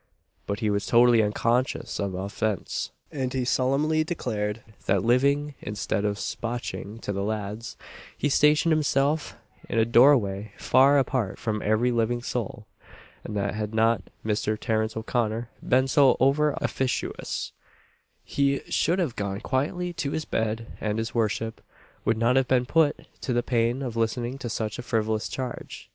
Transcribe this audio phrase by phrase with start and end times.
[0.47, 5.03] But he was totally unconscious of offence, and he solemnly declared that
[5.61, 7.77] instead of "spaching to the lads,"
[8.17, 9.35] he stationed himself
[9.69, 12.65] in a door way far apart from every living soul;
[13.23, 14.59] and had not Mr.
[14.59, 17.51] Terence O'Connor been so over officious,
[18.23, 21.61] he should have gone quietly to his bed, and his worship
[22.05, 25.89] would not have been put to the pain of listening to such a frivolous charge.